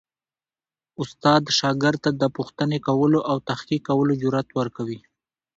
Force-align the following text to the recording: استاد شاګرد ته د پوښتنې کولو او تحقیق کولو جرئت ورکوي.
استاد 1.01 1.43
شاګرد 1.59 1.99
ته 2.05 2.11
د 2.21 2.23
پوښتنې 2.37 2.79
کولو 2.87 3.19
او 3.31 3.37
تحقیق 3.49 3.81
کولو 3.89 4.13
جرئت 4.21 4.47
ورکوي. 4.59 4.99